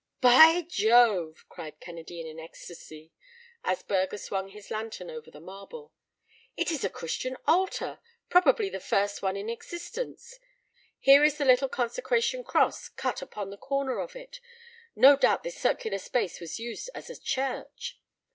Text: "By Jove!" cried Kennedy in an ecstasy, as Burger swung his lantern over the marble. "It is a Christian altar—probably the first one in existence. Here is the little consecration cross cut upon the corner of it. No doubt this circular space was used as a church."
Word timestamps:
"By 0.19 0.63
Jove!" 0.67 1.45
cried 1.47 1.79
Kennedy 1.79 2.19
in 2.19 2.25
an 2.25 2.39
ecstasy, 2.39 3.11
as 3.63 3.83
Burger 3.83 4.17
swung 4.17 4.47
his 4.47 4.71
lantern 4.71 5.11
over 5.11 5.29
the 5.29 5.39
marble. 5.39 5.93
"It 6.57 6.71
is 6.71 6.83
a 6.83 6.89
Christian 6.89 7.37
altar—probably 7.45 8.69
the 8.71 8.79
first 8.79 9.21
one 9.21 9.37
in 9.37 9.47
existence. 9.47 10.39
Here 10.97 11.23
is 11.23 11.37
the 11.37 11.45
little 11.45 11.69
consecration 11.69 12.43
cross 12.43 12.89
cut 12.89 13.21
upon 13.21 13.51
the 13.51 13.57
corner 13.57 13.99
of 13.99 14.15
it. 14.15 14.39
No 14.95 15.15
doubt 15.15 15.43
this 15.43 15.59
circular 15.61 15.99
space 15.99 16.39
was 16.39 16.57
used 16.57 16.89
as 16.95 17.11
a 17.11 17.15
church." 17.21 17.99